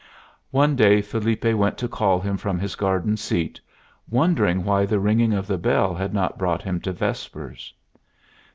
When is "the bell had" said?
5.45-6.11